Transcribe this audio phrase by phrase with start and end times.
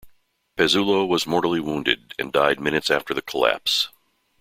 [0.57, 3.89] Pezzulo was mortally wounded and died minutes after the collapse.